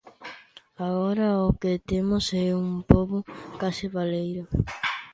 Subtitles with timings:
[0.87, 3.17] Agora o que temos é un pobo
[3.61, 4.43] case baleiro.